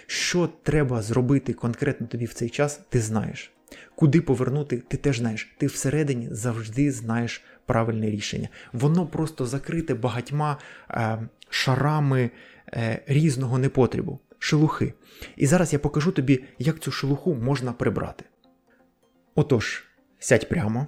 [0.05, 3.51] Що треба зробити конкретно тобі в цей час, ти знаєш.
[3.95, 5.55] Куди повернути, ти теж знаєш.
[5.57, 8.49] Ти всередині завжди знаєш правильне рішення.
[8.73, 10.57] Воно просто закрите багатьма
[10.89, 12.31] е, шарами
[12.73, 14.93] е, різного непотребу, шелухи.
[15.35, 18.25] І зараз я покажу тобі, як цю шелуху можна прибрати.
[19.35, 19.83] Отож,
[20.19, 20.87] сядь прямо.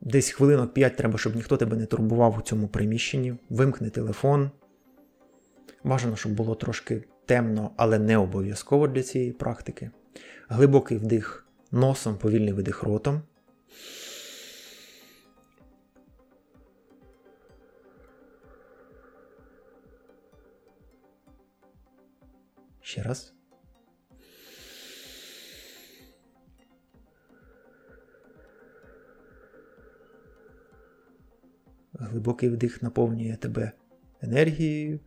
[0.00, 3.34] Десь хвилинок 5 треба, щоб ніхто тебе не турбував у цьому приміщенні.
[3.50, 4.50] Вимкни телефон.
[5.84, 9.90] Бажано, щоб було трошки темно, але не обов'язково для цієї практики.
[10.48, 13.22] Глибокий вдих носом, повільний видих ротом.
[22.80, 23.34] Ще раз.
[31.92, 33.72] Глибокий вдих наповнює тебе
[34.22, 35.00] енергією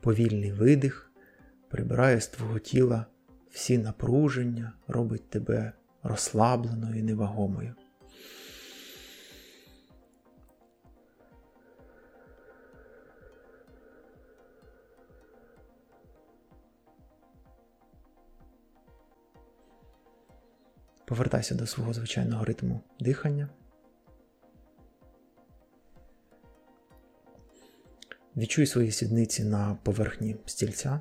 [0.00, 1.12] повільний видих
[1.68, 3.06] прибирає з твого тіла
[3.50, 7.74] всі напруження, робить тебе розслабленою і невагомою.
[21.04, 23.48] Повертайся до свого звичайного ритму дихання.
[28.40, 31.00] Відчуй свої сідниці на поверхні стільця,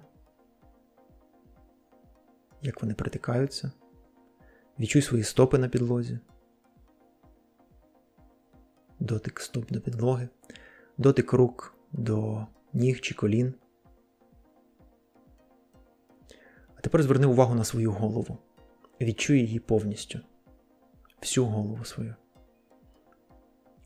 [2.62, 3.71] як вони притикаються.
[4.80, 6.19] Відчуй свої стопи на підлозі,
[8.99, 10.30] дотик стоп до підлоги,
[10.97, 13.54] дотик рук до ніг чи колін.
[16.75, 18.38] А тепер зверни увагу на свою голову.
[19.02, 20.19] Відчуй її повністю,
[21.21, 22.15] всю голову свою.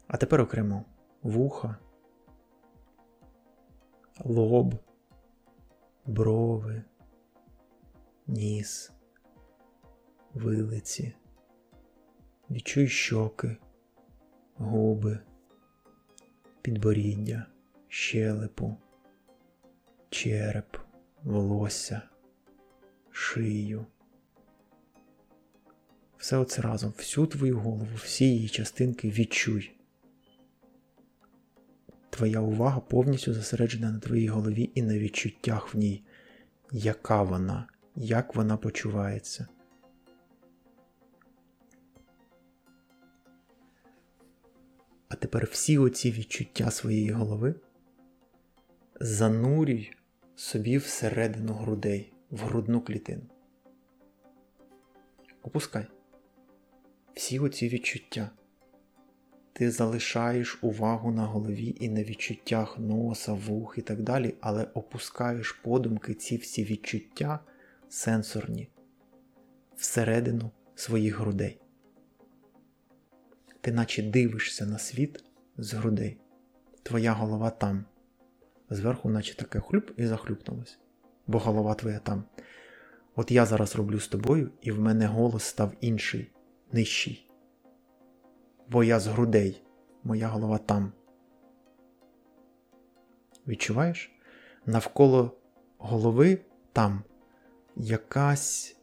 [0.08, 0.86] А тепер окремо
[1.22, 1.78] вуха
[4.20, 4.76] лоб,
[6.06, 6.84] брови,
[8.28, 8.92] ніс,
[10.34, 11.14] вилиці,
[12.50, 13.58] відчуй щоки,
[14.56, 15.20] губи,
[16.62, 17.46] підборіддя,
[17.88, 18.78] щелепу,
[20.10, 20.78] череп,
[21.24, 22.02] волосся,
[23.12, 23.86] шию.
[26.18, 29.76] Все оце разом, всю твою голову, всі її частинки відчуй.
[32.14, 36.04] Твоя увага повністю зосереджена на твоїй голові і на відчуттях в ній,
[36.72, 39.48] яка вона, як вона почувається.
[45.10, 47.56] А тепер всі оці відчуття своєї голови
[49.00, 49.96] занурюй
[50.36, 53.24] собі всередину грудей, в грудну клітину.
[55.42, 55.88] Опускай
[57.14, 58.30] всі оці відчуття
[59.54, 65.52] ти залишаєш увагу на голові і на відчуттях носа, вух і так далі, але опускаєш
[65.52, 67.40] подумки ці всі відчуття
[67.90, 68.70] сенсорні
[69.76, 71.60] всередину своїх грудей.
[73.62, 75.24] Ти наче дивишся на світ
[75.58, 76.18] з грудей.
[76.84, 77.86] Твоя голова там.
[78.70, 80.80] Зверху, наче таке хлюп і захлюпнулось,
[81.28, 82.24] бо голова твоя там.
[83.16, 86.32] От я зараз роблю з тобою, і в мене голос став інший,
[86.72, 87.23] нижчий
[88.74, 89.62] бо я з грудей,
[90.04, 90.92] моя голова там.
[93.48, 94.12] Відчуваєш?
[94.66, 95.38] Навколо
[95.78, 96.40] голови
[96.72, 97.04] там
[97.76, 98.76] якась,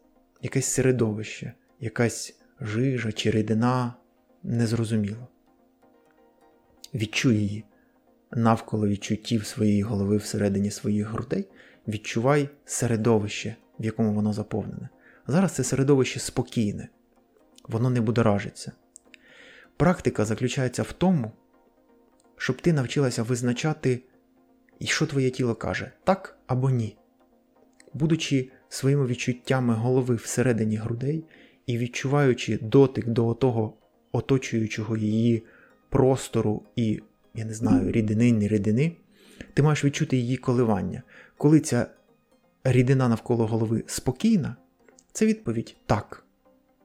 [0.42, 3.94] якесь середовище, якась жижа чи рідина
[4.42, 5.29] незрозуміло.
[6.95, 7.64] Відчуй її
[8.30, 11.49] навколо відчуттів своєї голови всередині своїх грудей
[11.88, 14.88] відчувай середовище, в якому воно заповнене.
[15.26, 16.88] Зараз це середовище спокійне,
[17.68, 18.72] воно не будоражиться.
[19.81, 21.33] Практика заключається в тому,
[22.37, 24.03] щоб ти навчилася визначати,
[24.81, 26.97] що твоє тіло каже, так або ні.
[27.95, 31.24] Будучи своїми відчуттями голови всередині грудей
[31.66, 33.74] і відчуваючи дотик до того
[34.12, 35.45] оточуючого її
[35.89, 37.01] простору і,
[37.35, 38.97] я не знаю, рідини, не рідини,
[39.55, 41.03] ти маєш відчути її коливання.
[41.37, 41.87] Коли ця
[42.64, 44.57] рідина навколо голови спокійна,
[45.12, 46.24] це відповідь так.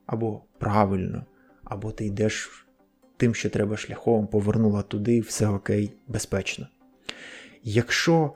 [0.06, 1.26] Або правильно,
[1.64, 2.65] або ти йдеш
[3.18, 6.68] тим, що треба шляхом, повернула туди, все окей, безпечно.
[7.64, 8.34] Якщо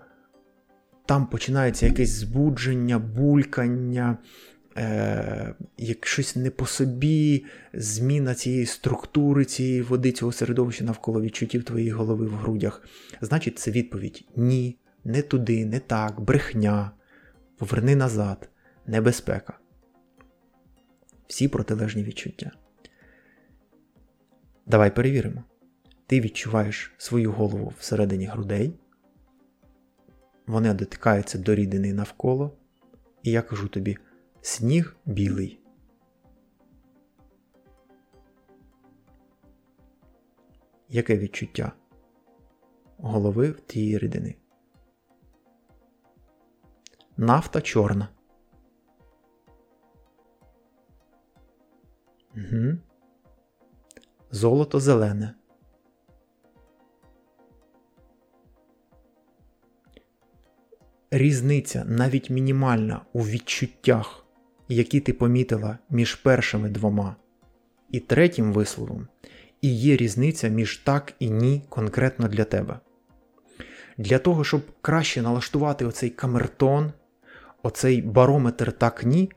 [1.06, 4.18] там починається якесь збудження, булькання,
[4.78, 11.64] е, як щось не по собі, зміна цієї структури, цієї води, цього середовища навколо відчуттів
[11.64, 12.88] твоєї голови в грудях,
[13.22, 16.92] значить це відповідь ні, не туди, не так, брехня,
[17.58, 18.50] поверни назад,
[18.88, 19.54] небезпека.
[21.28, 22.52] Всі протилежні відчуття.
[24.70, 25.44] Давай перевіримо.
[26.08, 28.80] Ти відчуваєш свою голову всередині грудей.
[30.48, 32.58] Вони дотикаються до рідини навколо.
[33.24, 33.98] І я кажу тобі:
[34.42, 35.60] сніг білий.
[40.90, 41.72] Яке відчуття
[42.98, 44.36] голови в тієї рідини?
[47.18, 48.10] Нафта чорна.
[52.36, 52.78] Угу.
[54.32, 55.34] Золото зелене.
[61.12, 64.26] Різниця навіть мінімальна у відчуттях,
[64.68, 67.16] які ти помітила між першими двома
[67.92, 69.08] і третім висловом,
[69.62, 72.80] і є різниця між так і ні конкретно для тебе.
[73.98, 76.94] Для того, щоб краще налаштувати оцей камертон,
[77.64, 79.32] оцей барометр так ні,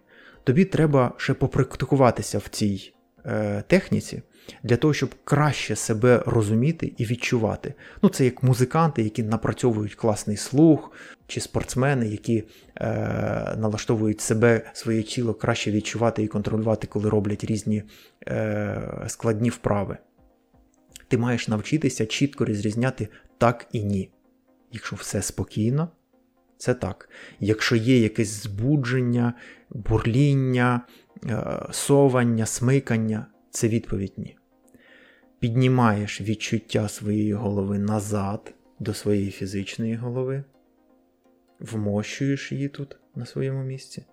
[0.45, 2.95] тобі треба ще попрактикуватися в цій
[3.27, 4.23] е, техніці
[4.63, 7.75] для того, щоб краще себе розуміти і відчувати.
[8.03, 10.93] Ну, це як музиканти, які напрацьовують класний слух,
[11.27, 12.45] чи спортсмени, які
[12.77, 17.83] е, налаштовують себе, своє тіло краще відчувати і контролювати, коли роблять різні
[18.29, 19.97] е, складні вправи.
[21.09, 24.11] Ти маєш навчитися чітко розрізняти так і ні.
[24.73, 25.89] Якщо все спокійно,
[26.59, 27.09] це так.
[27.41, 29.35] Якщо є якесь збудження,
[29.71, 30.81] бурління,
[31.27, 34.37] е, совання, смикання, це відповідь ні.
[35.39, 40.45] Піднімаєш відчуття своєї голови назад до своєї фізичної голови,
[41.59, 44.05] вмощуєш її тут на своєму місці.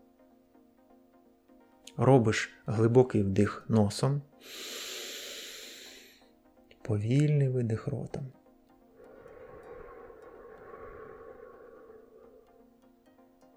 [1.97, 4.21] Робиш глибокий вдих носом,
[6.81, 8.31] повільний видих ротом.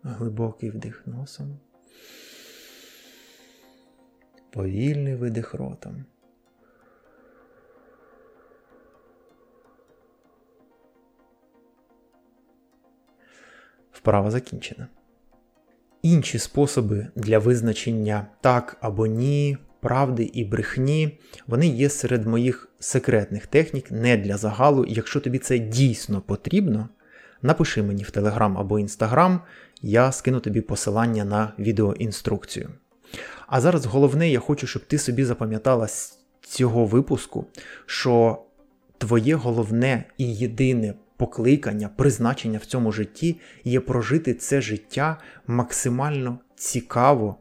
[0.03, 1.59] Глибокий вдих носом.
[4.53, 6.05] Повільний видих ротом.
[13.93, 14.89] Вправа закінчена.
[16.03, 23.47] Інші способи для визначення так або ні, правди і брехні, вони є серед моїх секретних
[23.47, 24.85] технік, не для загалу.
[24.89, 26.89] Якщо тобі це дійсно потрібно,
[27.43, 29.41] напиши мені в Телеграм або Інстаграм,
[29.83, 32.71] я скину тобі посилання на відеоінструкцію.
[33.53, 37.47] А зараз головне, я хочу, щоб ти собі запам'ятала з цього випуску,
[37.87, 38.43] що
[38.99, 47.37] твоє головне і єдине покликання, призначення в цьому житті є прожити це життя максимально цікаво,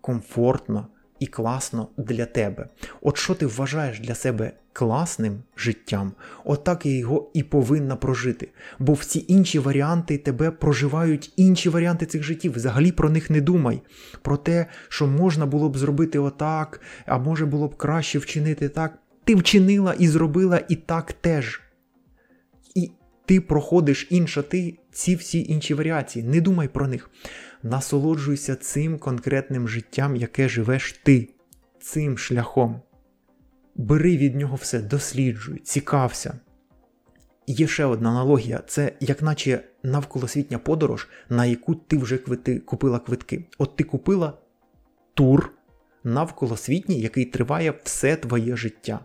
[0.00, 0.86] комфортно
[1.24, 2.68] і класно для тебе.
[3.00, 6.12] От що ти вважаєш для себе класним життям,
[6.44, 8.48] отак я його і повинна прожити.
[8.78, 12.52] Бо всі інші варіанти тебе проживають інші варіанти цих життів.
[12.52, 13.82] Взагалі про них не думай.
[14.22, 18.98] Про те, що можна було б зробити отак, а може було б краще вчинити так.
[19.24, 21.60] Ти вчинила і зробила і так теж.
[22.74, 22.90] І
[23.26, 26.24] ти проходиш інша ти ці всі інші варіації.
[26.24, 27.10] Не думай про них.
[27.64, 31.28] Насолоджуйся цим конкретним життям, яке живеш ти,
[31.80, 32.80] цим шляхом.
[33.74, 36.40] Бери від нього все, досліджуй, цікався.
[37.46, 42.98] Є ще одна аналогія: це як наче навколосвітня подорож, на яку ти вже квити, купила
[42.98, 43.44] квитки.
[43.58, 44.32] От ти купила
[45.14, 45.52] тур
[46.04, 49.00] навколосвітній, який триває все твоє життя.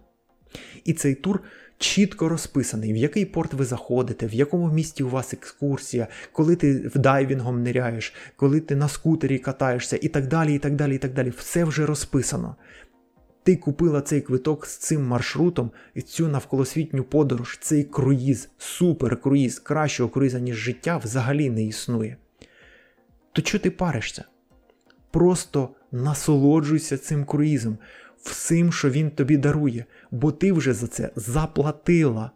[0.83, 1.43] І цей тур
[1.79, 6.91] чітко розписаний, в який порт ви заходите, в якому місті у вас екскурсія, коли ти
[6.95, 10.55] дайвінгом ниряєш, коли ти на скутері катаєшся і так далі.
[10.55, 11.29] і так далі, і так далі.
[11.29, 12.55] Все вже розписано.
[13.43, 19.59] Ти купила цей квиток з цим маршрутом і цю навколосвітню подорож, цей круїз, супер круїз,
[19.59, 22.17] кращого круїза, ніж життя взагалі не існує.
[23.31, 24.23] То чого ти паришся?
[25.11, 27.77] Просто насолоджуйся цим круїзом,
[28.23, 32.31] всім, що він тобі дарує, бо ти вже за це заплатила.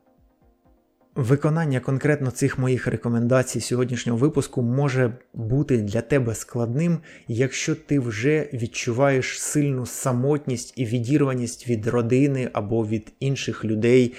[1.15, 8.49] Виконання конкретно цих моїх рекомендацій сьогоднішнього випуску може бути для тебе складним, якщо ти вже
[8.53, 14.13] відчуваєш сильну самотність і відірваність від родини або від інших людей.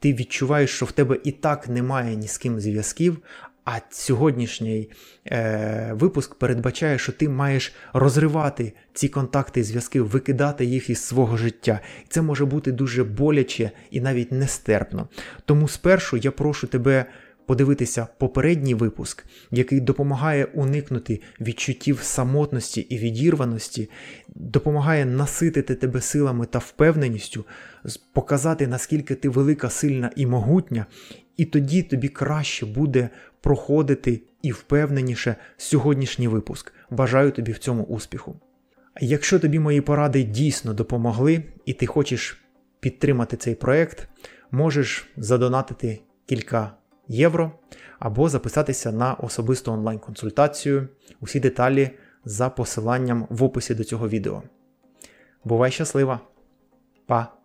[0.00, 3.18] Ти відчуваєш, що в тебе і так немає ні з ким зв'язків,
[3.70, 4.90] а сьогоднішній
[5.26, 11.36] е, випуск передбачає, що ти маєш розривати ці контакти і зв'язки, викидати їх із свого
[11.36, 11.80] життя.
[12.04, 15.08] І це може бути дуже боляче і навіть нестерпно.
[15.44, 17.06] Тому спершу я прошу тебе.
[17.46, 23.90] Подивитися попередній випуск, який допомагає уникнути відчуттів самотності і відірваності,
[24.28, 27.44] допомагає наситити тебе силами та впевненістю,
[28.12, 30.86] показати, наскільки ти велика, сильна і могутня,
[31.38, 33.08] і тоді тобі краще буде
[33.40, 36.72] проходити і впевненіше сьогоднішній випуск.
[36.90, 38.36] Бажаю тобі в цьому успіху.
[39.00, 42.40] Якщо тобі мої поради дійсно допомогли, і ти хочеш
[42.80, 44.08] підтримати цей проект,
[44.50, 46.72] можеш задонатити кілька
[47.08, 47.52] євро
[47.98, 50.88] або записатися на особисту онлайн-консультацію.
[51.20, 51.90] Усі деталі
[52.24, 54.42] за посиланням в описі до цього відео.
[55.44, 56.20] Бувай щаслива!
[57.06, 57.37] Па!